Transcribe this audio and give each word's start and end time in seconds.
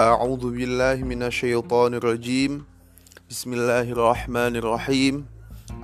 أعوذ 0.00 0.56
بالله 0.56 1.04
من 1.04 1.28
الشيطان 1.28 2.00
الرجيم. 2.00 2.64
بسم 3.28 3.50
الله 3.52 3.92
الرحمن 3.92 4.56
الرحيم. 4.56 5.28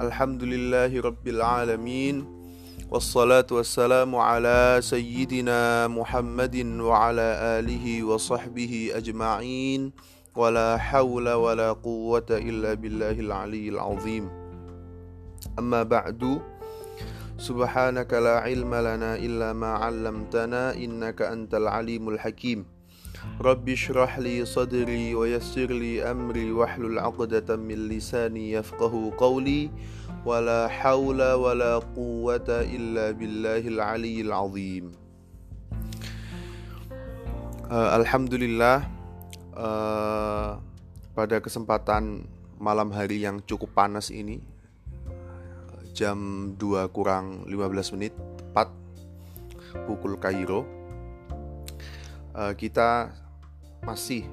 الحمد 0.01 0.41
لله 0.41 0.89
رب 0.89 1.27
العالمين. 1.29 2.25
والصلاة 2.89 3.45
والسلام 3.53 4.09
على 4.17 4.81
سيدنا 4.81 5.93
محمد 5.93 6.57
وعلى 6.81 7.29
آله 7.61 7.85
وصحبه 8.09 8.97
أجمعين. 8.97 9.93
ولا 10.33 10.81
حول 10.81 11.29
ولا 11.37 11.77
قوة 11.77 12.31
إلا 12.33 12.73
بالله 12.73 13.21
العلي 13.21 13.69
العظيم. 13.69 14.33
أما 15.61 15.85
بعد 15.85 16.41
سبحانك 17.37 18.09
لا 18.17 18.41
علم 18.41 18.73
لنا 18.73 19.21
إلا 19.21 19.53
ما 19.53 19.77
علمتنا 19.77 20.73
إنك 20.73 21.21
أنت 21.21 21.53
العليم 21.53 22.09
الحكيم. 22.09 22.76
رب 23.42 23.70
اشرح 23.70 24.20
لي 24.20 24.46
صدري 24.46 25.16
ويسر 25.16 25.70
لي 25.72 26.02
أمري 26.02 26.52
واحلل 26.52 27.00
عقدة 27.00 27.56
من 27.56 27.90
لساني 27.90 28.52
يفقه 28.52 29.14
قولي 29.18 29.70
ولا 30.26 30.68
حول 30.68 31.22
ولا 31.22 31.80
قوة 31.98 32.50
إلا 32.50 33.12
بالله 33.12 33.64
العلي 33.68 34.22
العظيم 34.22 34.86
uh, 37.72 37.90
Alhamdulillah 37.98 38.86
uh, 39.56 40.60
pada 41.16 41.38
kesempatan 41.40 42.28
malam 42.62 42.94
hari 42.94 43.26
yang 43.26 43.42
cukup 43.42 43.74
panas 43.74 44.14
ini 44.14 44.44
jam 45.98 46.52
2 46.56 46.88
kurang 46.94 47.44
15 47.50 47.96
menit 47.98 48.14
tepat 48.38 48.70
pukul 49.88 50.16
Kairo 50.20 50.64
uh, 52.37 52.53
kita 52.53 53.11
masih 53.83 54.29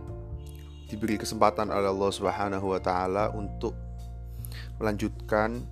diberi 0.91 1.17
kesempatan 1.17 1.71
oleh 1.71 1.89
Allah 1.89 2.11
Subhanahu 2.11 2.75
wa 2.75 2.81
taala 2.83 3.31
untuk 3.33 3.73
melanjutkan 4.77 5.63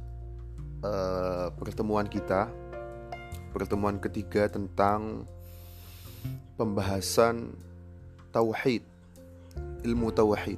uh, 0.81 1.51
pertemuan 1.59 2.07
kita 2.07 2.49
pertemuan 3.51 3.99
ketiga 3.99 4.47
tentang 4.47 5.27
pembahasan 6.55 7.51
tauhid 8.31 8.81
ilmu 9.83 10.09
tauhid 10.15 10.57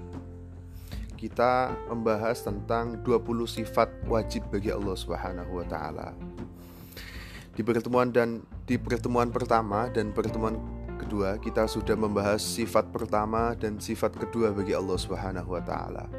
kita 1.23 1.71
membahas 1.87 2.43
tentang 2.43 2.99
20 2.99 3.47
sifat 3.47 3.87
wajib 4.11 4.43
bagi 4.51 4.75
Allah 4.75 4.91
Subhanahu 4.91 5.55
wa 5.55 5.63
taala. 5.63 6.11
Di 7.55 7.63
pertemuan 7.63 8.11
dan 8.11 8.43
di 8.67 8.75
pertemuan 8.75 9.31
pertama 9.31 9.87
dan 9.87 10.11
pertemuan 10.11 10.59
kedua 11.13 11.37
kita 11.37 11.69
sudah 11.69 11.93
membahas 11.93 12.41
sifat 12.41 12.89
pertama 12.89 13.53
dan 13.53 13.77
sifat 13.77 14.17
kedua 14.17 14.49
bagi 14.49 14.73
Allah 14.73 14.97
Subhanahu 14.97 15.53
wa 15.53 15.61
taala. 15.61 16.09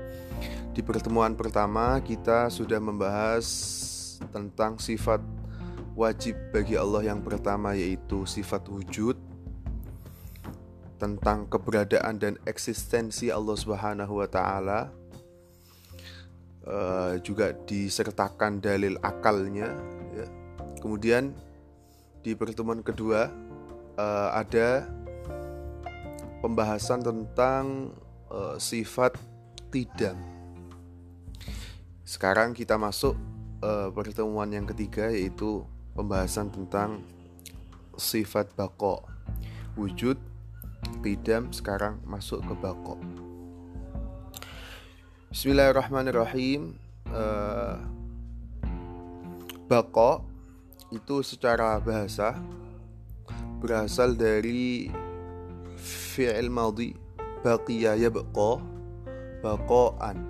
Di 0.71 0.87
pertemuan 0.87 1.35
pertama 1.35 1.99
kita 1.99 2.47
sudah 2.47 2.79
membahas 2.79 3.43
tentang 4.31 4.79
sifat 4.79 5.19
wajib 5.99 6.39
bagi 6.55 6.79
Allah 6.79 7.11
yang 7.11 7.27
pertama 7.27 7.75
yaitu 7.75 8.23
sifat 8.23 8.71
wujud 8.71 9.19
tentang 11.03 11.51
keberadaan 11.51 12.15
dan 12.23 12.39
eksistensi 12.47 13.35
Allah 13.35 13.59
Subhanahu 13.59 14.23
wa 14.23 14.31
taala 14.31 14.95
uh, 16.71 17.19
juga 17.19 17.51
disertakan 17.51 18.63
dalil 18.63 18.95
akalnya 19.03 19.75
ya. 20.15 20.31
Kemudian 20.79 21.35
di 22.23 22.39
pertemuan 22.39 22.79
kedua 22.79 23.27
uh, 23.99 24.31
ada 24.35 24.89
pembahasan 26.43 27.01
tentang 27.03 27.95
uh, 28.31 28.59
sifat 28.59 29.17
tidak. 29.71 30.15
Sekarang 32.05 32.53
kita 32.55 32.77
masuk 32.77 33.17
uh, 33.65 33.89
pertemuan 33.91 34.53
yang 34.53 34.69
ketiga 34.69 35.11
yaitu 35.11 35.65
pembahasan 35.97 36.53
tentang 36.53 37.03
sifat 37.97 38.51
bako 38.59 39.07
wujud 39.79 40.19
Qidam 41.01 41.49
sekarang 41.49 42.01
masuk 42.05 42.45
ke 42.45 42.55
bako. 42.61 43.01
Bismillahirrahmanirrahim. 45.33 46.77
Uh, 47.09 47.81
bako 49.65 50.29
itu 50.93 51.25
secara 51.25 51.81
bahasa 51.81 52.37
berasal 53.65 54.13
dari 54.13 54.93
fi'il 55.81 56.53
madhi 56.53 56.93
baqiya 57.41 57.97
yabqa 57.97 58.61
baqaan 59.41 60.21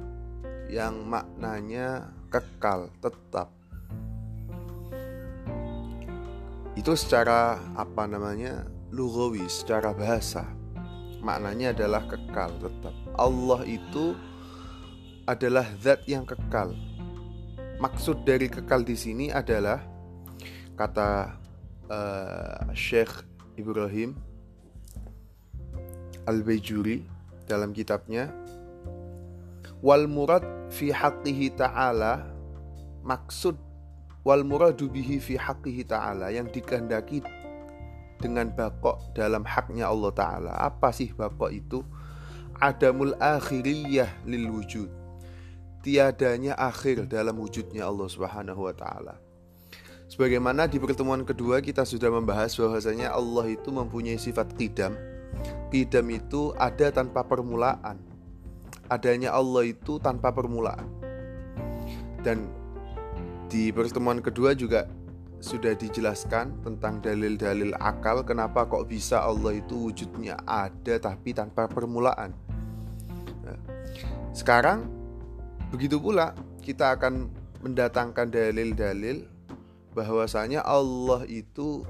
yang 0.70 1.02
maknanya 1.02 2.14
kekal, 2.30 2.94
tetap. 3.02 3.50
Itu 6.78 6.94
secara 6.94 7.58
apa 7.74 8.06
namanya? 8.06 8.70
lugawi 8.94 9.42
secara 9.50 9.90
bahasa 9.90 10.46
maknanya 11.18 11.74
adalah 11.74 12.06
kekal 12.06 12.54
tetap. 12.62 12.94
Allah 13.18 13.66
itu 13.66 14.14
adalah 15.26 15.66
zat 15.82 16.04
yang 16.06 16.22
kekal. 16.28 16.76
Maksud 17.80 18.22
dari 18.22 18.46
kekal 18.46 18.86
di 18.86 18.94
sini 18.94 19.34
adalah 19.34 19.82
kata 20.78 21.42
uh, 21.90 22.70
Syekh 22.76 23.24
Ibrahim 23.56 24.16
Al-Baijuri 26.24 27.04
dalam 27.44 27.76
kitabnya 27.76 28.32
wal 29.84 30.08
murad 30.08 30.44
fi 30.72 30.88
haqqihi 30.88 31.52
ta'ala 31.60 32.24
maksud 33.04 33.60
wal 34.24 34.40
muradu 34.40 34.88
bihi 34.88 35.20
fi 35.20 35.36
haqqihi 35.36 35.84
ta'ala 35.84 36.32
yang 36.32 36.48
dikehendaki 36.48 37.20
dengan 38.24 38.48
bakok 38.56 39.12
dalam 39.12 39.44
haknya 39.44 39.92
Allah 39.92 40.12
Ta'ala. 40.16 40.52
Apa 40.56 40.96
sih 40.96 41.12
bakok 41.12 41.52
itu? 41.52 41.84
Adamul 42.56 43.12
akhiriyah 43.20 44.24
lil 44.24 44.48
wujud. 44.48 44.88
Tiadanya 45.84 46.56
akhir 46.56 47.04
dalam 47.12 47.36
wujudnya 47.36 47.84
Allah 47.84 48.08
Subhanahu 48.08 48.64
wa 48.64 48.72
Ta'ala. 48.72 49.20
Sebagaimana 50.14 50.70
di 50.70 50.78
pertemuan 50.78 51.26
kedua 51.26 51.58
kita 51.58 51.82
sudah 51.82 52.06
membahas 52.06 52.54
bahwasanya 52.54 53.10
Allah 53.10 53.50
itu 53.50 53.74
mempunyai 53.74 54.14
sifat 54.14 54.54
qidam. 54.54 54.94
Qidam 55.74 56.06
itu 56.14 56.54
ada 56.54 56.94
tanpa 56.94 57.26
permulaan. 57.26 57.98
Adanya 58.86 59.34
Allah 59.34 59.66
itu 59.66 59.98
tanpa 59.98 60.30
permulaan. 60.30 60.86
Dan 62.22 62.46
di 63.50 63.74
pertemuan 63.74 64.22
kedua 64.22 64.54
juga 64.54 64.86
sudah 65.42 65.74
dijelaskan 65.74 66.62
tentang 66.62 67.02
dalil-dalil 67.02 67.74
akal 67.82 68.22
kenapa 68.22 68.70
kok 68.70 68.86
bisa 68.86 69.18
Allah 69.18 69.58
itu 69.58 69.90
wujudnya 69.90 70.38
ada 70.46 70.94
tapi 71.02 71.34
tanpa 71.34 71.66
permulaan. 71.66 72.30
Nah, 73.42 73.58
sekarang 74.30 74.86
begitu 75.74 75.98
pula 75.98 76.38
kita 76.62 76.94
akan 76.94 77.34
mendatangkan 77.66 78.30
dalil-dalil 78.30 79.33
bahwasanya 79.94 80.66
Allah 80.66 81.22
itu 81.30 81.86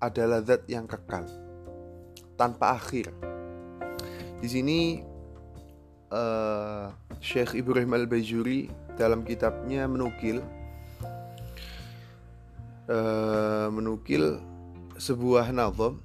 adalah 0.00 0.40
zat 0.40 0.64
yang 0.66 0.88
kekal 0.88 1.28
tanpa 2.34 2.76
akhir. 2.76 3.12
Di 4.40 4.48
sini 4.50 5.00
uh, 6.12 6.90
Syekh 7.20 7.56
Ibrahim 7.56 7.94
Al-Bajuri 7.96 8.68
dalam 8.96 9.24
kitabnya 9.24 9.88
menukil 9.88 10.44
uh, 12.90 13.68
menukil 13.72 14.38
sebuah 15.00 15.50
nazam 15.50 15.98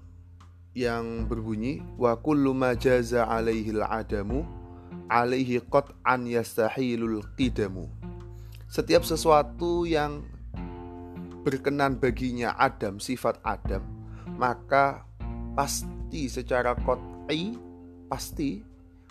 yang 0.73 1.27
berbunyi 1.27 1.83
wa 1.99 2.15
kullu 2.15 2.55
ma 2.55 2.73
jaza 2.77 3.25
alaihi 3.27 3.75
al-adamu 3.75 4.45
alaihi 5.09 5.61
qat'an 5.65 6.25
yastahilul 6.29 7.25
qidamu 7.35 7.89
setiap 8.69 9.01
sesuatu 9.01 9.83
yang 9.89 10.21
berkenan 11.41 11.97
baginya 11.97 12.55
Adam 12.59 12.99
sifat 13.01 13.39
Adam 13.43 13.83
maka 14.39 15.03
pasti 15.55 16.29
secara 16.31 16.75
qat'i 16.77 17.57
pasti 18.07 18.63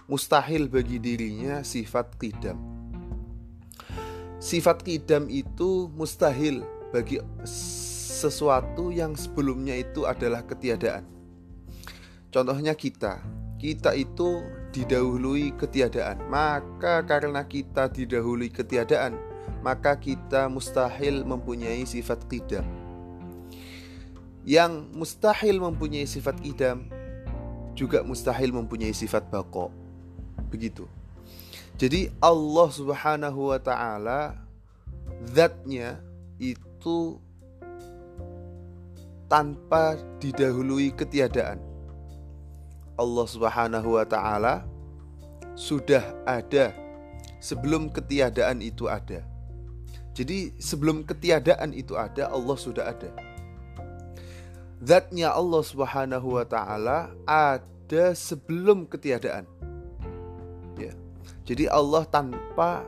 mustahil 0.09 0.71
bagi 0.71 0.97
dirinya 1.03 1.61
sifat 1.61 2.17
qidam 2.17 2.59
sifat 4.39 4.87
qidam 4.87 5.27
itu 5.27 5.91
mustahil 5.93 6.63
bagi 6.95 7.21
sesuatu 8.19 8.91
yang 8.91 9.15
sebelumnya 9.15 9.79
itu 9.79 10.03
adalah 10.03 10.43
ketiadaan. 10.43 11.07
Contohnya 12.35 12.75
kita, 12.75 13.23
kita 13.63 13.95
itu 13.95 14.43
didahului 14.75 15.55
ketiadaan. 15.55 16.27
Maka 16.27 17.07
karena 17.07 17.47
kita 17.47 17.87
didahului 17.89 18.51
ketiadaan, 18.51 19.15
maka 19.61 19.95
kita 19.99 20.47
mustahil 20.49 21.23
mempunyai 21.23 21.85
sifat 21.85 22.25
qidam. 22.29 22.65
Yang 24.49 24.89
mustahil 24.97 25.61
mempunyai 25.61 26.09
sifat 26.09 26.41
qidam 26.41 26.89
juga 27.77 28.01
mustahil 28.03 28.51
mempunyai 28.51 28.97
sifat 28.97 29.29
bako. 29.29 29.71
Begitu. 30.49 30.89
Jadi 31.79 32.11
Allah 32.19 32.69
Subhanahu 32.75 33.55
wa 33.55 33.61
taala 33.63 34.35
zatnya 35.31 36.03
itu 36.41 37.21
tanpa 39.29 40.01
didahului 40.19 40.91
ketiadaan. 40.97 41.61
Allah 42.99 43.27
Subhanahu 43.29 43.95
wa 43.95 44.03
taala 44.09 44.67
sudah 45.55 46.03
ada 46.25 46.73
sebelum 47.39 47.93
ketiadaan 47.93 48.65
itu 48.65 48.89
ada. 48.89 49.28
Jadi 50.19 50.51
sebelum 50.59 51.07
ketiadaan 51.07 51.71
itu 51.71 51.95
ada, 51.95 52.27
Allah 52.27 52.59
sudah 52.59 52.91
ada. 52.91 53.15
Zatnya 54.83 55.31
Allah 55.31 55.63
Subhanahu 55.63 56.35
wa 56.35 56.43
taala 56.43 57.15
ada 57.23 58.19
sebelum 58.19 58.91
ketiadaan. 58.91 59.47
Ya. 60.75 60.91
Jadi 61.47 61.71
Allah 61.71 62.03
tanpa 62.11 62.83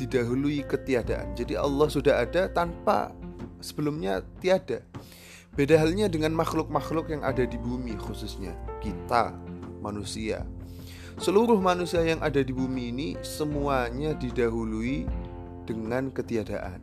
didahului 0.00 0.64
ketiadaan. 0.64 1.36
Jadi 1.36 1.60
Allah 1.60 1.92
sudah 1.92 2.24
ada 2.24 2.48
tanpa 2.48 3.12
sebelumnya 3.60 4.24
tiada. 4.40 4.80
Beda 5.52 5.76
halnya 5.76 6.08
dengan 6.08 6.32
makhluk-makhluk 6.36 7.12
yang 7.12 7.20
ada 7.20 7.44
di 7.44 7.60
bumi 7.60 8.00
khususnya 8.00 8.56
kita 8.80 9.36
manusia. 9.84 10.44
Seluruh 11.20 11.60
manusia 11.60 12.04
yang 12.04 12.20
ada 12.20 12.40
di 12.40 12.52
bumi 12.52 12.92
ini 12.92 13.08
semuanya 13.24 14.12
didahului 14.16 15.08
dengan 15.66 16.14
ketiadaan. 16.14 16.78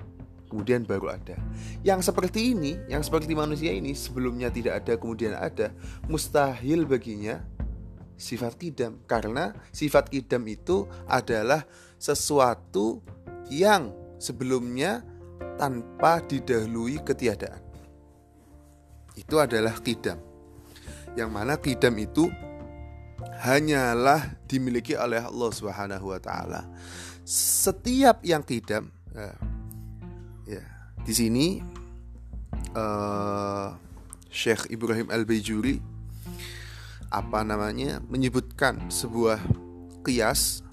Kemudian 0.52 0.86
baru 0.86 1.18
ada. 1.18 1.34
Yang 1.82 2.14
seperti 2.14 2.54
ini, 2.54 2.78
yang 2.86 3.02
seperti 3.02 3.34
manusia 3.34 3.74
ini 3.74 3.98
sebelumnya 3.98 4.54
tidak 4.54 4.86
ada, 4.86 4.94
kemudian 5.02 5.34
ada, 5.34 5.74
mustahil 6.06 6.86
baginya 6.86 7.42
sifat 8.14 8.62
kidam 8.62 9.02
karena 9.10 9.58
sifat 9.74 10.14
kidam 10.14 10.46
itu 10.46 10.86
adalah 11.10 11.66
sesuatu 11.98 13.02
yang 13.50 13.90
sebelumnya 14.22 15.02
tanpa 15.58 16.22
didahului 16.22 17.02
ketiadaan. 17.02 17.62
Itu 19.18 19.42
adalah 19.42 19.74
kidam. 19.82 20.22
Yang 21.18 21.30
mana 21.30 21.58
kidam 21.58 21.98
itu 21.98 22.30
hanyalah 23.44 24.38
dimiliki 24.46 24.96
oleh 24.98 25.22
Allah 25.22 25.52
Subhanahu 25.52 26.14
wa 26.14 26.20
taala 26.20 26.70
setiap 27.24 28.20
yang 28.28 28.44
kidam 28.44 28.92
ya, 29.16 29.32
ya 30.48 30.64
di 31.08 31.14
sini 31.16 31.48
uh, 32.76 33.72
Syekh 34.28 34.68
Ibrahim 34.72 35.08
Al 35.08 35.24
Bajuri 35.24 35.80
apa 37.14 37.46
namanya 37.46 38.02
menyebutkan 38.10 38.92
sebuah 38.92 39.40
kias 40.04 40.68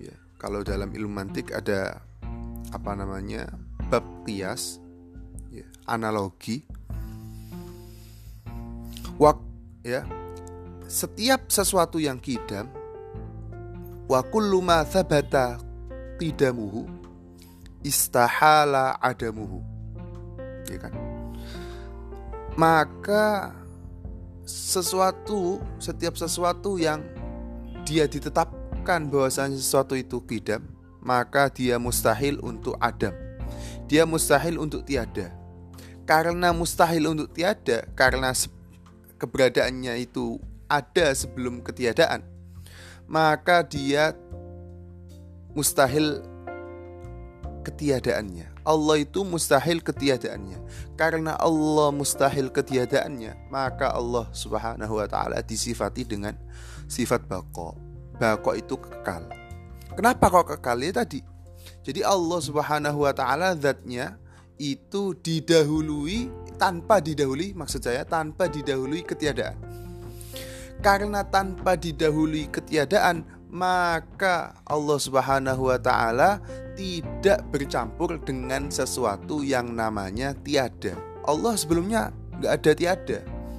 ya, 0.00 0.14
kalau 0.40 0.66
dalam 0.66 0.90
ilmu 0.90 1.22
mantik 1.22 1.54
ada 1.54 2.02
apa 2.72 2.92
namanya 2.96 3.46
bab 3.92 4.02
kias 4.24 4.82
ya, 5.52 5.66
analogi. 5.86 6.64
Wak 9.20 9.38
ya 9.84 10.02
setiap 10.88 11.52
sesuatu 11.52 12.00
yang 12.02 12.18
kidam 12.18 12.66
wa 14.08 14.18
kullu 14.24 14.64
thabata 14.64 15.71
qidamuhu 16.22 16.86
istahala 17.82 18.94
adamuhu. 19.02 19.58
Ya 20.70 20.78
kan? 20.78 20.94
Maka 22.54 23.50
sesuatu 24.46 25.58
setiap 25.82 26.14
sesuatu 26.14 26.78
yang 26.78 27.02
dia 27.82 28.06
ditetapkan 28.06 29.10
bahwasanya 29.10 29.58
sesuatu 29.58 29.98
itu 29.98 30.22
kidam 30.22 30.62
maka 31.02 31.50
dia 31.50 31.82
mustahil 31.82 32.38
untuk 32.38 32.78
adam. 32.78 33.10
Dia 33.90 34.06
mustahil 34.06 34.62
untuk 34.62 34.86
tiada. 34.86 35.34
Karena 36.06 36.54
mustahil 36.54 37.10
untuk 37.10 37.34
tiada 37.34 37.82
karena 37.98 38.30
keberadaannya 39.18 40.06
itu 40.06 40.38
ada 40.70 41.14
sebelum 41.14 41.62
ketiadaan 41.62 42.26
maka 43.06 43.62
dia 43.62 44.16
mustahil 45.52 46.24
ketiadaannya. 47.62 48.50
Allah 48.62 48.96
itu 49.02 49.22
mustahil 49.22 49.78
ketiadaannya. 49.82 50.58
Karena 50.98 51.38
Allah 51.38 51.94
mustahil 51.94 52.50
ketiadaannya, 52.50 53.48
maka 53.50 53.94
Allah 53.94 54.26
Subhanahu 54.34 54.98
wa 54.98 55.06
taala 55.06 55.40
disifati 55.42 56.02
dengan 56.06 56.34
sifat 56.90 57.26
bako. 57.26 57.78
Bako 58.18 58.50
itu 58.58 58.74
kekal. 58.78 59.30
Kenapa 59.94 60.30
kok 60.30 60.58
kekal 60.58 60.78
ya 60.82 60.92
tadi? 61.02 61.20
Jadi 61.82 62.02
Allah 62.02 62.38
Subhanahu 62.42 63.06
wa 63.06 63.12
taala 63.14 63.54
zatnya 63.54 64.18
itu 64.58 65.16
didahului 65.18 66.30
tanpa 66.54 67.02
didahului 67.02 67.50
maksud 67.58 67.82
saya 67.82 68.06
tanpa 68.06 68.46
didahului 68.46 69.02
ketiadaan. 69.02 69.58
Karena 70.82 71.22
tanpa 71.22 71.78
didahului 71.78 72.50
ketiadaan, 72.50 73.22
maka 73.52 74.56
Allah 74.64 74.96
Subhanahu 74.96 75.68
wa 75.68 75.76
taala 75.76 76.40
tidak 76.72 77.44
bercampur 77.52 78.16
dengan 78.24 78.72
sesuatu 78.72 79.44
yang 79.44 79.76
namanya 79.76 80.32
tiada. 80.40 80.96
Allah 81.28 81.52
sebelumnya 81.60 82.16
nggak 82.40 82.52
ada 82.58 82.72
tiada. 82.72 83.18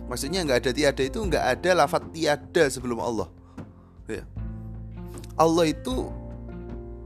Maksudnya 0.09 0.41
nggak 0.49 0.65
ada 0.65 0.71
tiada 0.73 1.03
itu 1.05 1.19
nggak 1.21 1.45
ada 1.45 1.69
lafat 1.85 2.09
tiada 2.09 2.63
sebelum 2.73 2.97
Allah. 2.97 3.29
Ya. 4.09 4.25
Allah 5.37 5.69
itu 5.69 6.09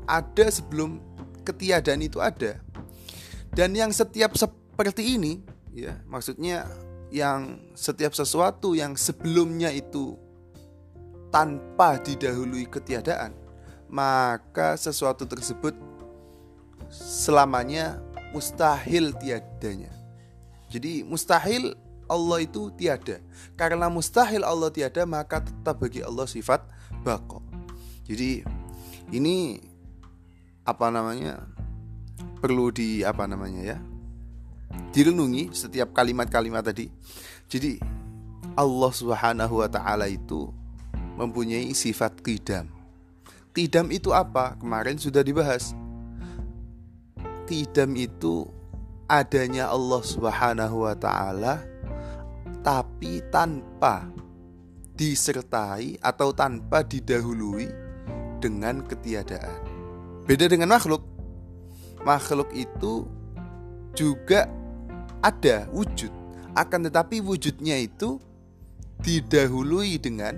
ada 0.08 0.48
sebelum 0.48 1.04
ketiadaan 1.44 2.00
itu 2.00 2.24
ada. 2.24 2.64
Dan 3.52 3.76
yang 3.76 3.92
setiap 3.92 4.32
seperti 4.40 5.20
ini, 5.20 5.44
ya 5.76 6.00
maksudnya 6.08 6.64
yang 7.12 7.60
setiap 7.76 8.16
sesuatu 8.16 8.76
yang 8.76 8.96
sebelumnya 8.96 9.72
itu 9.76 10.16
tanpa 11.30 12.00
didahului 12.00 12.68
ketiadaan, 12.68 13.36
maka 13.92 14.76
sesuatu 14.80 15.28
tersebut 15.28 15.76
selamanya 16.92 18.00
mustahil 18.32 19.16
tiadanya. 19.16 19.92
Jadi 20.68 21.04
mustahil 21.04 21.76
Allah 22.08 22.44
itu 22.44 22.72
tiada. 22.76 23.20
Karena 23.60 23.92
mustahil 23.92 24.44
Allah 24.44 24.72
tiada, 24.72 25.04
maka 25.04 25.44
tetap 25.44 25.80
bagi 25.84 26.04
Allah 26.04 26.28
sifat 26.28 26.64
bako. 27.04 27.44
Jadi 28.08 28.44
ini 29.12 29.60
apa 30.64 30.88
namanya? 30.92 31.44
perlu 32.38 32.70
di 32.70 33.02
apa 33.02 33.26
namanya 33.26 33.66
ya? 33.66 33.78
direnungi 34.94 35.54
setiap 35.54 35.94
kalimat-kalimat 35.94 36.62
tadi. 36.62 36.90
Jadi 37.48 37.82
Allah 38.58 38.92
Subhanahu 38.92 39.62
wa 39.64 39.70
taala 39.70 40.10
itu 40.10 40.50
mempunyai 41.18 41.74
sifat 41.74 42.22
qidam. 42.22 42.70
Qidam 43.52 43.90
itu 43.90 44.14
apa? 44.14 44.54
Kemarin 44.62 45.02
sudah 45.02 45.26
dibahas. 45.26 45.74
Qidam 47.50 47.98
itu 47.98 48.46
adanya 49.10 49.74
Allah 49.74 50.02
Subhanahu 50.06 50.86
wa 50.86 50.94
taala 50.94 51.64
tapi 52.62 53.24
tanpa 53.32 54.12
disertai 54.94 55.96
atau 56.04 56.36
tanpa 56.36 56.84
didahului 56.84 57.70
dengan 58.44 58.84
ketiadaan. 58.84 59.64
Beda 60.28 60.52
dengan 60.52 60.76
makhluk. 60.76 61.02
Makhluk 62.04 62.52
itu 62.54 63.08
juga 63.98 64.46
ada 65.24 65.66
wujud, 65.74 66.14
akan 66.54 66.92
tetapi 66.92 67.24
wujudnya 67.24 67.80
itu 67.82 68.22
didahului 69.02 69.98
dengan 69.98 70.38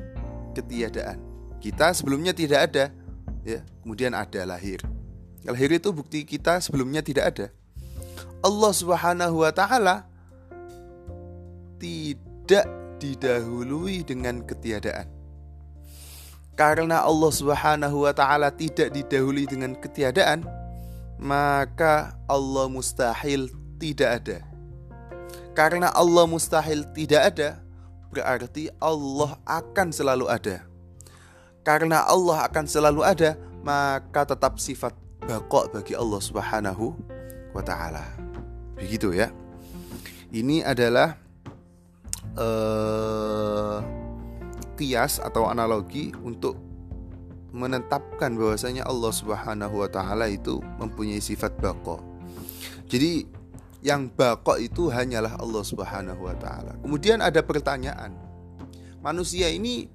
ketiadaan. 0.56 1.20
Kita 1.60 1.92
sebelumnya 1.92 2.32
tidak 2.32 2.72
ada, 2.72 2.86
ya, 3.44 3.60
kemudian 3.84 4.16
ada 4.16 4.42
lahir. 4.48 4.80
Lahir 5.44 5.72
itu 5.72 5.92
bukti 5.92 6.24
kita 6.28 6.60
sebelumnya 6.60 7.04
tidak 7.04 7.26
ada. 7.36 7.48
Allah 8.40 8.72
Subhanahu 8.72 9.44
wa 9.44 9.52
taala 9.52 10.08
tidak 11.80 12.68
didahului 13.00 14.04
dengan 14.04 14.44
ketiadaan. 14.44 15.08
Karena 16.60 17.08
Allah 17.08 17.32
Subhanahu 17.32 18.04
wa 18.04 18.12
taala 18.12 18.52
tidak 18.52 18.92
didahului 18.92 19.48
dengan 19.48 19.76
ketiadaan, 19.80 20.44
maka 21.16 22.20
Allah 22.28 22.68
mustahil 22.68 23.48
tidak 23.80 24.24
ada. 24.24 24.38
Karena 25.56 25.92
Allah 25.96 26.28
mustahil 26.28 26.84
tidak 26.96 27.36
ada, 27.36 27.64
berarti 28.10 28.70
Allah 28.82 29.38
akan 29.46 29.88
selalu 29.94 30.26
ada. 30.30 30.66
Karena 31.62 32.06
Allah 32.08 32.50
akan 32.50 32.66
selalu 32.66 33.02
ada, 33.06 33.38
maka 33.62 34.26
tetap 34.26 34.58
sifat 34.58 34.96
bakok 35.24 35.76
bagi 35.76 35.94
Allah 35.94 36.22
Subhanahu 36.22 36.98
wa 37.54 37.62
taala. 37.62 38.06
Begitu 38.80 39.14
ya. 39.14 39.30
Ini 40.30 40.62
adalah 40.66 41.18
uh, 42.38 43.82
kias 44.78 45.20
atau 45.20 45.50
analogi 45.50 46.14
untuk 46.22 46.58
menetapkan 47.50 48.38
bahwasanya 48.38 48.86
Allah 48.86 49.10
Subhanahu 49.10 49.82
wa 49.82 49.90
taala 49.90 50.30
itu 50.30 50.62
mempunyai 50.78 51.22
sifat 51.22 51.58
bako. 51.58 52.02
Jadi 52.90 53.26
yang 53.80 54.12
bako 54.12 54.60
itu 54.60 54.92
hanyalah 54.92 55.40
Allah 55.40 55.64
Subhanahu 55.64 56.28
wa 56.28 56.36
taala. 56.36 56.76
Kemudian 56.84 57.24
ada 57.24 57.40
pertanyaan. 57.40 58.16
Manusia 59.00 59.48
ini 59.48 59.88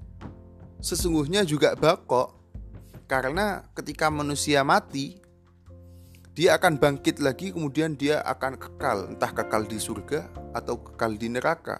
sesungguhnya 0.80 1.44
juga 1.44 1.76
bako 1.76 2.32
karena 3.04 3.64
ketika 3.76 4.08
manusia 4.08 4.64
mati 4.64 5.20
dia 6.34 6.58
akan 6.58 6.82
bangkit 6.82 7.22
lagi 7.22 7.54
kemudian 7.54 7.94
dia 7.94 8.18
akan 8.26 8.58
kekal 8.58 9.14
entah 9.14 9.30
kekal 9.30 9.64
di 9.70 9.78
surga 9.78 10.28
atau 10.50 10.82
kekal 10.82 11.14
di 11.14 11.30
neraka 11.30 11.78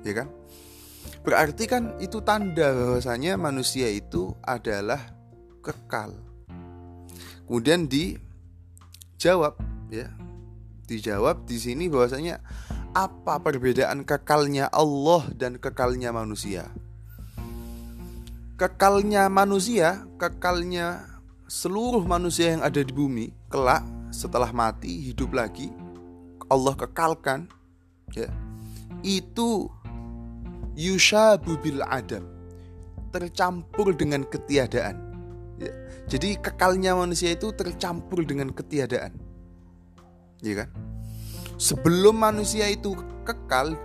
ya 0.00 0.22
kan 0.22 0.32
berarti 1.22 1.64
kan 1.68 1.94
itu 2.00 2.24
tanda 2.24 2.72
bahwasanya 2.72 3.36
manusia 3.38 3.86
itu 3.92 4.32
adalah 4.42 5.12
kekal 5.60 6.16
kemudian 7.46 7.84
dijawab 7.84 9.60
ya 9.92 10.08
dijawab 10.92 11.48
di 11.48 11.56
sini 11.56 11.88
bahwasanya 11.88 12.44
apa 12.92 13.40
perbedaan 13.40 14.04
kekalnya 14.04 14.68
Allah 14.68 15.24
dan 15.32 15.56
kekalnya 15.56 16.12
manusia 16.12 16.68
kekalnya 18.60 19.32
manusia 19.32 20.04
kekalnya 20.20 21.08
seluruh 21.48 22.04
manusia 22.04 22.52
yang 22.56 22.62
ada 22.62 22.84
di 22.84 22.92
bumi 22.92 23.32
kelak 23.48 23.84
setelah 24.12 24.52
mati 24.52 25.08
hidup 25.08 25.32
lagi 25.32 25.72
Allah 26.52 26.76
kekalkan 26.76 27.48
ya 28.12 28.28
itu 29.00 29.72
yushabu 30.76 31.56
bil 31.60 31.80
adam 31.84 32.28
tercampur 33.12 33.92
dengan 33.96 34.24
ketiadaan 34.24 34.96
ya. 35.60 35.72
jadi 36.08 36.40
kekalnya 36.40 36.96
manusia 36.96 37.32
itu 37.32 37.52
tercampur 37.56 38.24
dengan 38.24 38.52
ketiadaan 38.52 39.16
ya 40.42 40.66
kan 40.66 40.68
sebelum 41.56 42.18
manusia 42.18 42.66
itu 42.68 42.98
kekal 43.22 43.78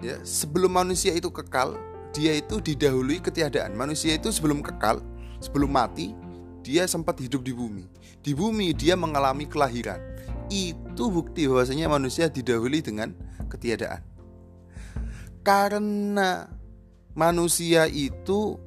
ya 0.00 0.18
sebelum 0.24 0.72
manusia 0.72 1.12
itu 1.14 1.28
kekal 1.28 1.76
dia 2.16 2.34
itu 2.36 2.58
didahului 2.58 3.20
ketiadaan 3.20 3.76
manusia 3.76 4.16
itu 4.16 4.32
sebelum 4.32 4.64
kekal 4.64 5.04
sebelum 5.38 5.70
mati 5.70 6.16
dia 6.62 6.86
sempat 6.86 7.18
hidup 7.18 7.42
di 7.42 7.52
bumi. 7.52 7.84
Di 8.22 8.32
bumi 8.32 8.70
dia 8.72 8.94
mengalami 8.94 9.50
kelahiran. 9.50 9.98
Itu 10.46 11.10
bukti 11.10 11.50
bahwasanya 11.50 11.90
manusia 11.90 12.30
didahului 12.30 12.80
dengan 12.80 13.10
ketiadaan. 13.50 14.00
Karena 15.42 16.46
manusia 17.18 17.90
itu 17.90 18.62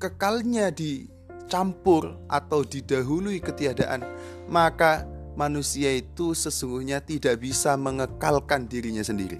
kekalnya 0.00 0.72
dicampur 0.72 2.16
atau 2.32 2.64
didahului 2.64 3.44
ketiadaan, 3.44 4.08
maka 4.48 5.04
manusia 5.38 5.94
itu 5.94 6.34
sesungguhnya 6.34 6.98
tidak 6.98 7.38
bisa 7.38 7.78
mengekalkan 7.78 8.66
dirinya 8.66 9.06
sendiri. 9.06 9.38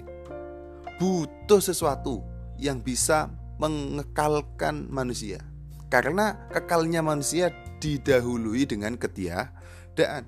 Butuh 0.95 1.59
sesuatu 1.59 2.23
yang 2.55 2.79
bisa 2.79 3.27
mengekalkan 3.59 4.87
manusia. 4.87 5.43
Karena 5.91 6.47
kekalnya 6.47 7.03
manusia 7.03 7.51
didahului 7.83 8.63
dengan 8.63 8.95
ketiadaan. 8.95 10.23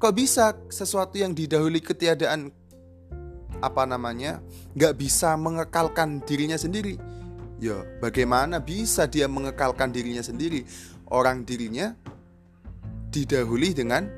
Kok 0.00 0.14
bisa 0.16 0.56
sesuatu 0.72 1.20
yang 1.20 1.36
didahului 1.36 1.84
ketiadaan 1.84 2.48
apa 3.60 3.84
namanya 3.84 4.40
nggak 4.72 4.96
bisa 4.96 5.36
mengekalkan 5.36 6.24
dirinya 6.24 6.56
sendiri? 6.56 6.96
Ya, 7.60 7.84
bagaimana 8.00 8.56
bisa 8.64 9.04
dia 9.04 9.28
mengekalkan 9.28 9.92
dirinya 9.92 10.24
sendiri? 10.24 10.64
Orang 11.12 11.44
dirinya 11.44 11.92
didahului 13.12 13.76
dengan 13.76 14.08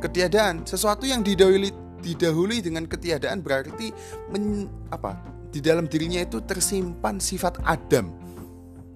ketiadaan. 0.00 0.64
Sesuatu 0.64 1.04
yang 1.04 1.20
didahului 1.20 1.70
didahului 2.00 2.64
dengan 2.64 2.88
ketiadaan 2.88 3.44
berarti 3.44 3.92
men, 4.32 4.66
apa? 4.88 5.20
Di 5.52 5.60
dalam 5.60 5.84
dirinya 5.84 6.24
itu 6.24 6.40
tersimpan 6.40 7.20
sifat 7.20 7.60
Adam. 7.68 8.08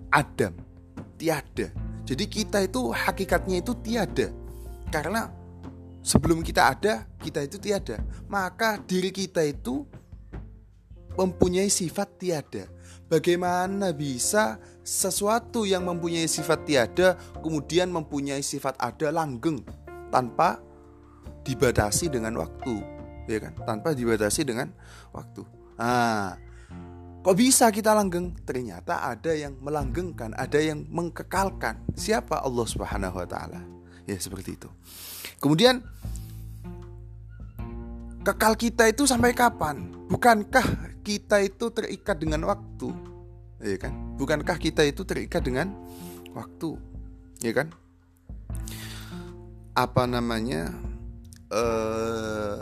Adam 0.09 0.57
tiada 1.21 1.69
jadi 2.05 2.25
kita 2.29 2.61
itu 2.61 2.93
hakikatnya 2.93 3.65
itu 3.65 3.73
tiada. 3.81 4.29
Karena 4.93 5.33
sebelum 6.05 6.45
kita 6.45 6.77
ada, 6.77 7.09
kita 7.19 7.41
itu 7.41 7.57
tiada. 7.57 7.97
Maka 8.29 8.77
diri 8.85 9.09
kita 9.09 9.41
itu 9.41 9.89
mempunyai 11.17 11.73
sifat 11.73 12.21
tiada. 12.21 12.69
Bagaimana 13.09 13.97
bisa 13.97 14.61
sesuatu 14.85 15.65
yang 15.65 15.89
mempunyai 15.89 16.29
sifat 16.29 16.61
tiada 16.69 17.09
kemudian 17.41 17.89
mempunyai 17.89 18.45
sifat 18.45 18.77
ada 18.77 19.09
langgeng 19.09 19.65
tanpa 20.13 20.61
dibatasi 21.45 22.09
dengan 22.09 22.41
waktu, 22.41 22.75
ya 23.29 23.39
kan? 23.39 23.53
Tanpa 23.69 23.93
dibatasi 23.93 24.43
dengan 24.49 24.73
waktu. 25.13 25.45
Ah, 25.77 26.41
Kok 27.25 27.41
bisa 27.41 27.73
kita 27.73 27.97
langgeng? 27.97 28.37
Ternyata 28.45 29.01
ada 29.01 29.33
yang 29.33 29.57
melanggengkan, 29.57 30.37
ada 30.37 30.61
yang 30.61 30.85
mengkekalkan. 30.93 31.81
Siapa 31.97 32.45
Allah 32.45 32.69
Subhanahu 32.69 33.17
wa 33.17 33.25
taala? 33.25 33.65
Ya 34.05 34.21
seperti 34.21 34.61
itu. 34.61 34.69
Kemudian 35.41 35.81
kekal 38.29 38.61
kita 38.61 38.93
itu 38.93 39.09
sampai 39.09 39.33
kapan? 39.33 39.89
Bukankah 40.13 41.01
kita 41.01 41.41
itu 41.41 41.73
terikat 41.73 42.21
dengan 42.21 42.45
waktu? 42.45 42.93
Ya 43.65 43.81
kan? 43.81 43.97
Bukankah 44.21 44.61
kita 44.61 44.85
itu 44.85 45.09
terikat 45.09 45.49
dengan 45.49 45.73
waktu? 46.37 46.77
Ya 47.41 47.57
kan? 47.57 47.73
Apa 49.73 50.05
namanya? 50.05 50.77
Eh 51.55 52.59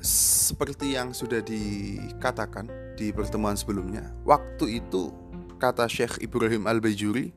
seperti 0.00 0.96
yang 0.96 1.12
sudah 1.12 1.44
dikatakan 1.44 2.66
di 2.96 3.12
pertemuan 3.12 3.54
sebelumnya. 3.54 4.08
Waktu 4.24 4.80
itu 4.80 5.12
kata 5.60 5.84
Syekh 5.86 6.24
Ibrahim 6.24 6.64
Al-Bajuri, 6.64 7.36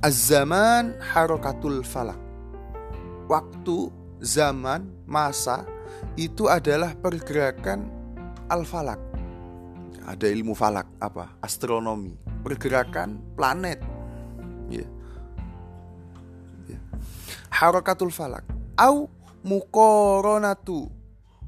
Az-zaman 0.00 0.96
harokatul 1.00 1.84
falak. 1.84 2.20
Waktu, 3.28 3.92
zaman, 4.22 4.88
masa 5.04 5.66
itu 6.16 6.48
adalah 6.48 6.96
pergerakan 6.96 7.88
al-falak. 8.48 9.00
Ada 10.06 10.30
ilmu 10.30 10.54
falak 10.54 10.86
apa? 11.02 11.34
Astronomi, 11.42 12.14
pergerakan 12.46 13.18
planet. 13.34 13.82
Ya. 14.70 14.86
Ya. 16.70 16.78
Harokatul 17.50 18.14
falak. 18.14 18.46
Au 18.78 19.10
mukoronatu. 19.46 20.90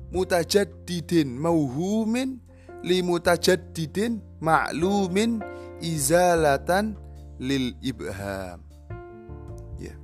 Mutajaddidin 0.09 1.37
mauhumin 1.37 2.40
limutajaddidin 2.81 4.23
ma'lumin 4.40 5.43
izalatan 5.83 6.95
lil 7.43 7.75
ibham. 7.85 8.62
Ya. 9.76 9.95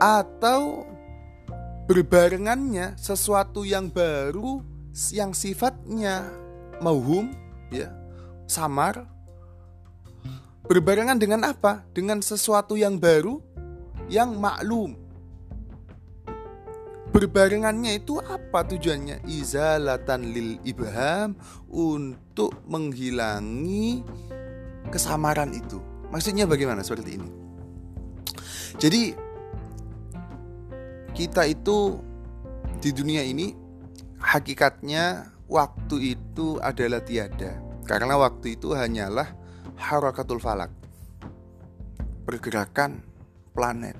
Atau 0.00 0.86
berbarengannya 1.86 2.96
sesuatu 2.98 3.62
yang 3.62 3.92
baru 3.92 4.64
yang 5.12 5.36
sifatnya 5.36 6.24
mauhum 6.80 7.36
ya 7.68 7.92
samar 8.48 9.06
berbarengan 10.66 11.20
dengan 11.20 11.46
apa? 11.46 11.86
Dengan 11.94 12.24
sesuatu 12.24 12.74
yang 12.74 12.98
baru 12.98 13.38
yang 14.10 14.34
maklum 14.40 15.05
berbarengannya 17.10 18.02
itu 18.02 18.18
apa 18.22 18.66
tujuannya? 18.66 19.26
Izalatan 19.26 20.30
lil 20.30 20.58
ibham 20.66 21.34
untuk 21.70 22.54
menghilangi 22.66 24.02
kesamaran 24.90 25.54
itu. 25.54 25.82
Maksudnya 26.10 26.46
bagaimana 26.46 26.86
seperti 26.86 27.18
ini? 27.18 27.28
Jadi 28.76 29.02
kita 31.16 31.48
itu 31.48 31.96
di 32.78 32.90
dunia 32.92 33.24
ini 33.24 33.56
hakikatnya 34.20 35.32
waktu 35.48 36.18
itu 36.18 36.60
adalah 36.60 37.00
tiada. 37.02 37.58
Karena 37.86 38.18
waktu 38.18 38.58
itu 38.58 38.74
hanyalah 38.74 39.32
harakatul 39.78 40.42
falak. 40.42 40.74
Pergerakan 42.26 43.00
planet. 43.54 43.96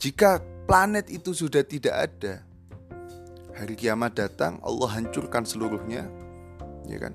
Jika 0.00 0.40
planet 0.70 1.10
itu 1.10 1.34
sudah 1.34 1.66
tidak 1.66 1.90
ada, 1.90 2.46
hari 3.58 3.74
kiamat 3.74 4.14
datang, 4.14 4.62
Allah 4.62 4.86
hancurkan 4.86 5.42
seluruhnya, 5.42 6.06
ya 6.86 6.98
kan? 7.02 7.10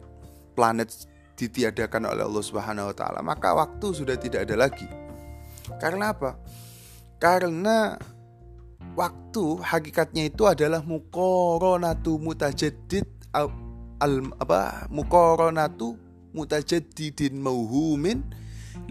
Planet 0.59 0.91
ditiadakan 1.39 2.11
oleh 2.11 2.27
Allah 2.27 2.43
Subhanahu 2.43 2.91
wa 2.91 2.95
taala, 2.99 3.23
maka 3.23 3.55
waktu 3.55 3.95
sudah 3.95 4.19
tidak 4.19 4.43
ada 4.43 4.59
lagi. 4.59 4.83
Karena 5.79 6.11
apa? 6.11 6.35
Karena 7.15 7.95
waktu 8.91 9.63
hakikatnya 9.63 10.27
itu 10.27 10.43
adalah 10.51 10.83
mukoronatu 10.83 12.19
mutajaddid 12.19 13.07
al, 13.31 13.55
al 14.03 14.35
apa 14.35 14.91
mukoronatu 14.91 15.95
mutajaddidin 16.35 17.39
mauhumin 17.39 18.19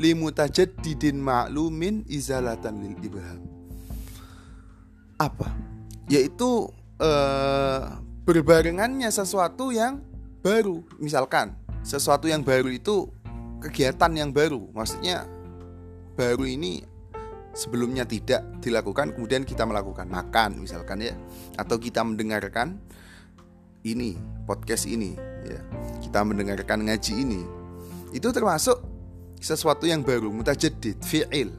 li 0.01 0.17
mutajaddidin 0.17 1.21
ma'lumin 1.21 2.09
izalatan 2.09 2.81
lil 2.81 2.97
ibham. 3.05 3.54
Apa? 5.25 5.49
Yaitu 6.13 6.69
uh, 7.01 7.81
berbarengannya 8.29 9.09
sesuatu 9.09 9.73
yang 9.73 10.05
baru. 10.45 10.85
Misalkan 11.01 11.57
sesuatu 11.81 12.29
yang 12.29 12.45
baru 12.45 12.69
itu 12.69 13.09
kegiatan 13.65 14.13
yang 14.13 14.31
baru. 14.37 14.69
Maksudnya 14.77 15.25
baru 16.13 16.45
ini 16.45 16.85
sebelumnya 17.55 18.05
tidak 18.05 18.43
dilakukan 18.61 19.15
kemudian 19.15 19.47
kita 19.47 19.63
melakukan 19.63 20.11
makan 20.11 20.59
misalkan 20.59 21.07
ya 21.07 21.15
atau 21.55 21.79
kita 21.79 22.03
mendengarkan 22.03 22.83
ini 23.87 24.19
podcast 24.43 24.91
ini 24.91 25.15
ya 25.47 25.63
kita 26.03 26.27
mendengarkan 26.27 26.83
ngaji 26.83 27.15
ini 27.15 27.47
itu 28.11 28.27
termasuk 28.35 28.83
sesuatu 29.39 29.87
yang 29.87 30.03
baru 30.03 30.35
mutajaddid 30.35 30.99
fi'il 31.07 31.55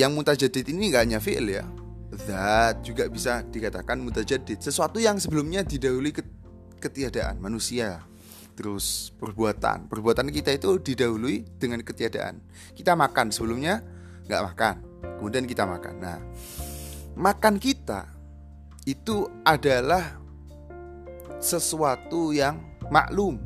yang 0.00 0.16
mutajaddid 0.16 0.64
ini 0.72 0.88
gak 0.88 1.04
hanya 1.04 1.20
fi'il 1.20 1.44
ya 1.52 1.68
zat 2.16 2.80
juga 2.82 3.06
bisa 3.06 3.44
dikatakan 3.44 4.00
mutajaddid 4.00 4.58
sesuatu 4.64 4.96
yang 4.96 5.20
sebelumnya 5.20 5.60
didahului 5.62 6.16
ketiadaan 6.80 7.38
manusia 7.38 8.02
terus 8.60 9.16
perbuatan. 9.16 9.88
Perbuatan 9.88 10.28
kita 10.28 10.52
itu 10.52 10.76
didahului 10.76 11.48
dengan 11.56 11.80
ketiadaan. 11.80 12.44
Kita 12.76 12.92
makan 12.92 13.32
sebelumnya 13.32 13.80
nggak 14.28 14.42
makan, 14.52 14.74
kemudian 15.16 15.48
kita 15.48 15.64
makan. 15.64 15.94
Nah, 15.96 16.20
makan 17.16 17.56
kita 17.56 18.04
itu 18.84 19.24
adalah 19.48 20.20
sesuatu 21.40 22.36
yang 22.36 22.60
maklum, 22.92 23.40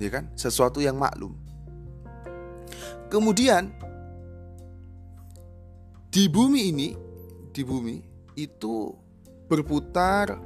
ya 0.00 0.08
kan? 0.08 0.32
Sesuatu 0.32 0.80
yang 0.80 0.96
maklum. 0.96 1.36
Kemudian 3.12 3.68
di 6.10 6.24
bumi 6.30 6.60
ini, 6.70 6.88
di 7.52 7.62
bumi 7.66 7.96
itu 8.36 8.92
berputar 9.46 10.36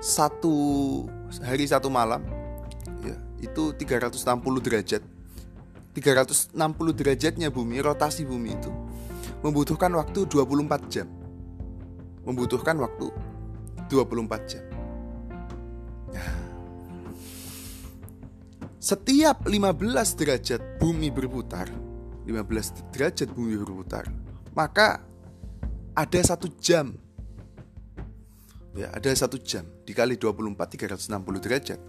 satu 0.00 0.56
hari 1.44 1.68
satu 1.68 1.92
malam 1.92 2.24
ya, 3.04 3.16
itu 3.44 3.72
360 3.76 4.64
derajat. 4.64 5.02
360 5.90 6.54
derajatnya 6.94 7.50
bumi 7.50 7.82
rotasi 7.82 8.22
bumi 8.22 8.54
itu 8.54 8.70
membutuhkan 9.42 9.90
waktu 9.96 10.24
24 10.28 10.86
jam. 10.92 11.08
Membutuhkan 12.22 12.78
waktu 12.78 13.10
24 13.90 14.46
jam. 14.46 14.64
Nah, 16.14 16.30
setiap 18.78 19.44
15 19.44 20.14
derajat 20.14 20.60
bumi 20.78 21.10
berputar 21.10 21.66
15 22.30 22.94
derajat 22.94 23.28
bumi 23.34 23.58
berputar. 23.58 24.06
Maka 24.54 25.02
ada 25.94 26.20
satu 26.22 26.46
jam. 26.62 26.94
Ya 28.78 28.86
ada 28.94 29.10
satu 29.10 29.34
jam 29.42 29.66
dikali 29.82 30.14
24 30.14 30.54
360 30.54 31.42
derajat. 31.42 31.80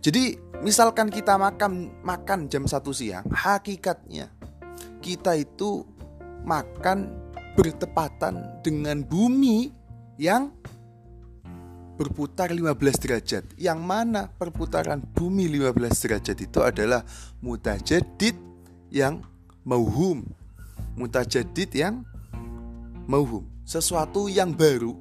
Jadi 0.00 0.36
misalkan 0.60 1.08
kita 1.08 1.40
makan 1.40 2.04
makan 2.04 2.52
jam 2.52 2.68
satu 2.68 2.92
siang 2.92 3.24
hakikatnya 3.32 4.28
kita 5.00 5.36
itu 5.40 5.84
makan 6.44 7.08
bertepatan 7.56 8.60
dengan 8.64 9.00
bumi 9.04 9.72
yang 10.20 10.52
berputar 12.00 12.48
15 12.48 12.76
derajat. 12.96 13.44
Yang 13.60 13.80
mana 13.84 14.32
perputaran 14.32 15.04
bumi 15.04 15.48
15 15.52 15.76
derajat 16.00 16.36
itu 16.40 16.60
adalah 16.64 17.04
mutajadid 17.44 18.36
yang 18.88 19.20
mauhum. 19.64 20.24
Mutajadid 20.96 21.70
yang 21.72 22.04
mauhum. 23.06 23.46
Sesuatu 23.64 24.26
yang 24.26 24.52
baru. 24.52 24.96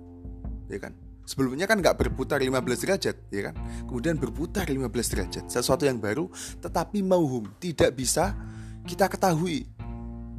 Ya 0.70 0.78
kan? 0.78 0.94
Sebelumnya 1.30 1.70
kan 1.70 1.78
nggak 1.78 1.94
berputar 1.94 2.42
15 2.42 2.58
derajat 2.90 3.16
ya 3.30 3.42
kan? 3.54 3.56
Kemudian 3.86 4.18
berputar 4.18 4.66
15 4.66 4.90
derajat. 5.14 5.46
Sesuatu 5.46 5.86
yang 5.86 6.02
baru 6.02 6.26
tetapi 6.58 7.06
mauhum. 7.06 7.46
Tidak 7.62 7.94
bisa 7.94 8.34
kita 8.90 9.06
ketahui. 9.06 9.70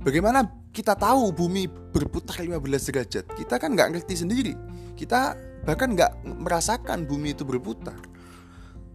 Bagaimana 0.03 0.49
kita 0.75 0.99
tahu 0.99 1.31
bumi 1.31 1.71
berputar 1.95 2.43
15 2.43 2.91
derajat? 2.91 3.25
Kita 3.39 3.63
kan 3.63 3.79
nggak 3.79 3.91
ngerti 3.95 4.15
sendiri. 4.19 4.55
Kita 4.99 5.39
bahkan 5.63 5.95
nggak 5.95 6.27
merasakan 6.27 7.07
bumi 7.07 7.39
itu 7.39 7.47
berputar. 7.47 7.95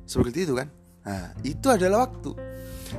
Seperti 0.04 0.52
itu 0.52 0.54
kan? 0.60 0.68
Nah 1.06 1.32
itu 1.48 1.68
adalah 1.72 2.10
waktu 2.10 2.36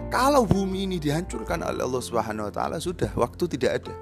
kalau 0.08 0.46
bumi 0.46 0.86
ini 0.86 0.96
dihancurkan 1.02 1.62
oleh 1.62 1.82
Allah 1.82 2.02
Subhanahu 2.02 2.48
wa 2.48 2.52
taala 2.52 2.76
sudah 2.78 3.10
waktu 3.14 3.44
tidak 3.50 3.82
ada 3.84 3.94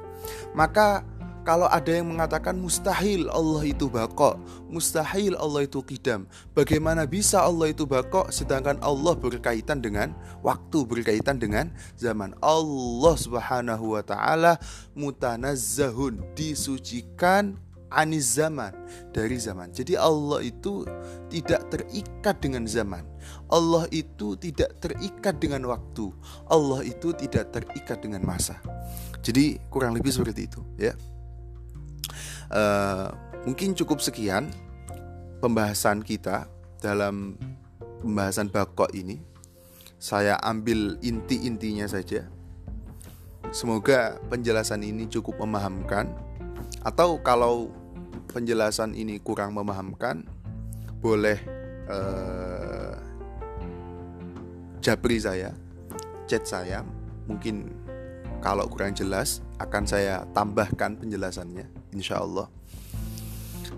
maka 0.53 1.05
kalau 1.45 1.69
ada 1.69 1.93
yang 1.93 2.09
mengatakan 2.09 2.57
mustahil 2.57 3.29
Allah 3.29 3.69
itu 3.69 3.85
bakok, 3.85 4.41
mustahil 4.73 5.37
Allah 5.37 5.69
itu 5.69 5.85
kidam. 5.85 6.25
Bagaimana 6.57 7.05
bisa 7.05 7.45
Allah 7.45 7.69
itu 7.69 7.85
bakok 7.85 8.33
sedangkan 8.33 8.81
Allah 8.81 9.13
berkaitan 9.13 9.85
dengan 9.85 10.17
waktu, 10.41 10.89
berkaitan 10.89 11.37
dengan 11.37 11.69
zaman. 12.01 12.33
Allah 12.41 13.15
Subhanahu 13.21 13.93
wa 13.93 14.01
taala 14.01 14.57
mutanazzahun, 14.97 16.25
disucikan 16.33 17.61
anis 17.93 18.41
zaman 18.41 18.73
dari 19.13 19.37
zaman. 19.37 19.69
Jadi 19.71 20.01
Allah 20.01 20.43
itu 20.43 20.89
tidak 21.29 21.69
terikat 21.69 22.41
dengan 22.41 22.65
zaman. 22.67 23.05
Allah 23.55 23.87
itu 23.95 24.35
tidak 24.35 24.83
terikat 24.83 25.39
dengan 25.39 25.71
waktu. 25.71 26.11
Allah 26.51 26.83
itu 26.83 27.15
tidak 27.15 27.55
terikat 27.55 28.03
dengan 28.03 28.27
masa. 28.27 28.59
Jadi 29.23 29.63
kurang 29.71 29.95
lebih 29.95 30.11
seperti 30.11 30.51
itu, 30.51 30.61
ya. 30.75 30.99
Uh, 32.51 33.15
mungkin 33.47 33.79
cukup 33.79 34.03
sekian 34.03 34.51
pembahasan 35.39 36.03
kita 36.03 36.51
dalam 36.83 37.39
pembahasan 38.03 38.51
bakok 38.51 38.91
ini. 38.91 39.23
Saya 40.03 40.37
ambil 40.43 40.99
inti-intinya 41.01 41.87
saja. 41.87 42.27
Semoga 43.55 44.19
penjelasan 44.27 44.83
ini 44.83 45.07
cukup 45.07 45.39
memahamkan. 45.47 46.11
Atau 46.83 47.23
kalau 47.23 47.71
penjelasan 48.35 48.99
ini 48.99 49.23
kurang 49.23 49.55
memahamkan, 49.55 50.27
boleh 50.99 51.39
uh, 51.89 52.74
japri 54.85 55.17
saya, 55.17 55.57
chat 56.29 56.45
saya. 56.45 56.85
Mungkin 57.25 57.73
kalau 58.45 58.69
kurang 58.69 58.93
jelas 58.93 59.41
akan 59.57 59.89
saya 59.89 60.29
tambahkan 60.37 61.01
penjelasannya 61.01 61.65
insya 61.97 62.21
Allah 62.21 62.53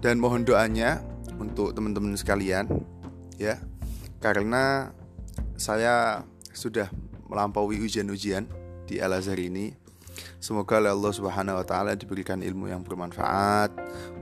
dan 0.02 0.18
mohon 0.18 0.42
doanya 0.42 0.98
untuk 1.38 1.70
teman-teman 1.70 2.18
sekalian 2.18 2.66
ya 3.38 3.62
karena 4.18 4.90
saya 5.54 6.26
sudah 6.50 6.90
melampaui 7.30 7.78
ujian-ujian 7.78 8.50
di 8.90 8.98
Al 8.98 9.14
Azhar 9.14 9.38
ini 9.38 9.86
Semoga 10.40 10.78
oleh 10.80 10.92
Allah 10.94 11.12
Subhanahu 11.12 11.58
wa 11.58 11.66
taala 11.66 11.92
diberikan 11.92 12.40
ilmu 12.40 12.70
yang 12.70 12.80
bermanfaat, 12.80 13.74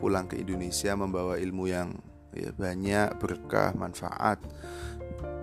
pulang 0.03 0.27
ke 0.27 0.41
Indonesia 0.41 0.97
membawa 0.97 1.37
ilmu 1.39 1.69
yang 1.69 1.95
ya, 2.33 2.51
banyak 2.51 3.15
berkah, 3.21 3.77
manfaat. 3.77 4.41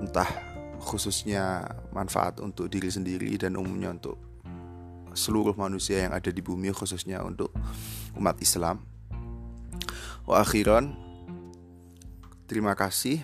Entah 0.01 0.50
khususnya 0.81 1.63
manfaat 1.93 2.41
untuk 2.41 2.67
diri 2.67 2.89
sendiri 2.89 3.37
dan 3.37 3.55
umumnya 3.55 3.93
untuk 3.93 4.17
seluruh 5.13 5.53
manusia 5.53 6.07
yang 6.07 6.13
ada 6.15 6.33
di 6.33 6.41
bumi 6.41 6.73
khususnya 6.73 7.21
untuk 7.21 7.53
umat 8.17 8.39
Islam. 8.41 8.81
Wa 10.25 10.41
akhiran 10.41 10.95
terima 12.49 12.73
kasih. 12.73 13.23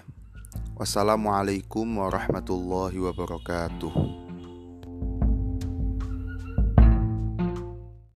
Wassalamualaikum 0.77 1.89
warahmatullahi 1.89 3.01
wabarakatuh. 3.01 4.26